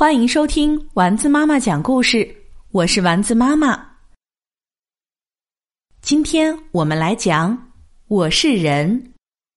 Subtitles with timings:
[0.00, 2.26] 欢迎收听丸子妈妈讲故事，
[2.70, 3.86] 我是丸子妈妈。
[6.00, 7.52] 今天我们来讲
[8.08, 9.12] 《我是人：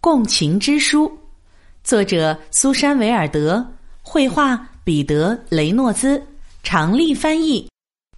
[0.00, 1.06] 共情之书》，
[1.84, 3.64] 作者苏珊·维尔德，
[4.02, 6.20] 绘画彼得·雷诺兹，
[6.64, 7.70] 常丽翻译，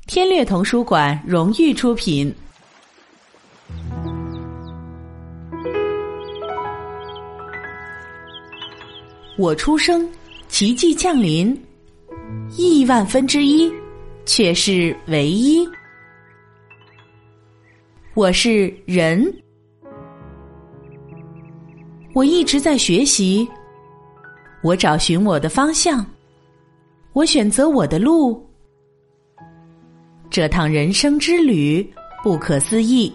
[0.06, 2.34] 天略童书馆荣誉出品。
[9.36, 10.10] 我出生，
[10.48, 11.54] 奇迹降临。
[12.56, 13.72] 亿万分之一，
[14.24, 15.68] 却是唯一。
[18.14, 19.30] 我是人，
[22.14, 23.46] 我一直在学习，
[24.62, 26.04] 我找寻我的方向，
[27.12, 28.42] 我选择我的路。
[30.30, 31.86] 这趟人生之旅
[32.22, 33.12] 不可思议。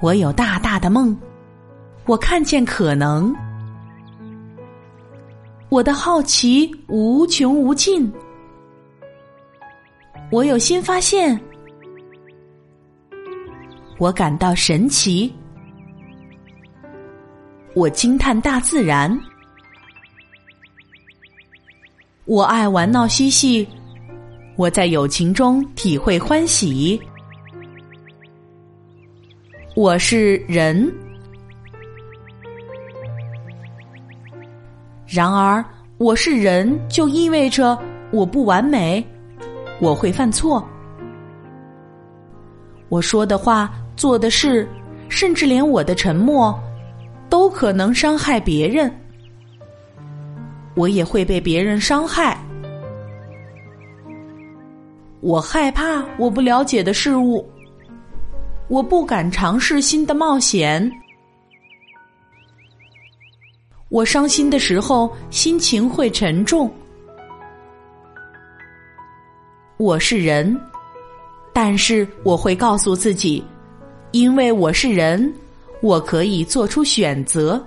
[0.00, 1.16] 我有大大的梦，
[2.06, 3.34] 我看见可能。
[5.72, 8.12] 我的好奇无穷无尽，
[10.30, 11.40] 我有新发现，
[13.96, 15.32] 我感到神奇，
[17.74, 19.18] 我惊叹大自然，
[22.26, 23.66] 我爱玩闹嬉戏，
[24.56, 27.00] 我在友情中体会欢喜，
[29.74, 30.94] 我是人。
[35.06, 35.64] 然而，
[35.98, 37.78] 我是人，就意味着
[38.10, 39.04] 我不完美，
[39.80, 40.66] 我会犯错。
[42.88, 44.66] 我说的话、做的事，
[45.08, 46.58] 甚至连我的沉默，
[47.28, 48.90] 都可能伤害别人。
[50.74, 52.38] 我也会被别人伤害。
[55.20, 57.46] 我害怕我不了解的事物，
[58.68, 60.90] 我不敢尝试新的冒险。
[63.92, 66.72] 我伤心的时候，心情会沉重。
[69.76, 70.58] 我是人，
[71.52, 73.44] 但是我会告诉自己，
[74.12, 75.30] 因为我是人，
[75.82, 77.62] 我可以做出选择，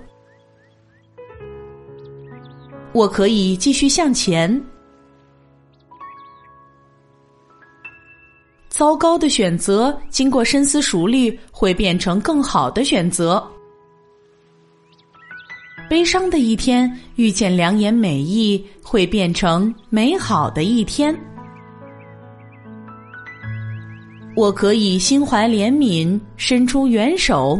[2.90, 4.60] 我可以继续向前。
[8.68, 13.40] 糟糕的选择，经过深思熟虑，会变成更好的选择。
[15.88, 21.16] 悲伤的一天，遇见良言美意，会变成美好的一天。
[24.34, 27.56] 我可以心怀怜悯，伸出援手；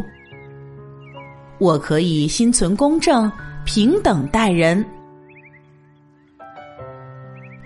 [1.59, 3.31] 我可以心存公正，
[3.65, 4.85] 平等待人；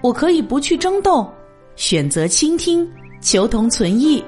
[0.02, 1.26] 我可以不去争斗，
[1.74, 2.86] 选择倾听，
[3.22, 4.22] 求同存异；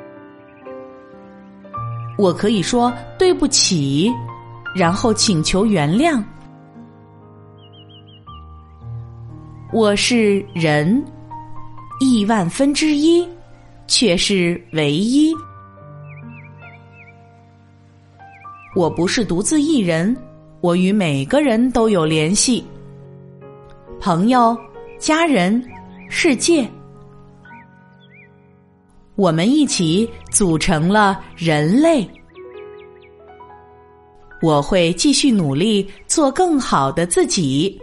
[2.16, 4.10] 我可以说对不起。
[4.75, 6.22] 然后请求原谅。
[9.72, 11.03] 我是人，
[12.00, 13.27] 亿万分之一，
[13.87, 15.34] 却是唯一。
[18.75, 20.16] 我不是独自一人，
[20.62, 22.65] 我与每个人都有联系。
[24.00, 24.56] 朋友、
[24.99, 25.62] 家人、
[26.09, 26.66] 世界，
[29.15, 32.09] 我们一起组成了人类。
[34.43, 37.81] 我会继续努力，做更好的自己。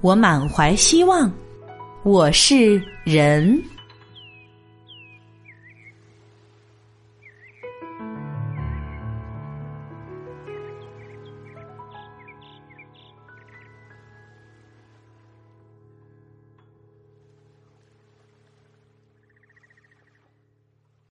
[0.00, 1.30] 我满怀希望，
[2.02, 3.62] 我是人。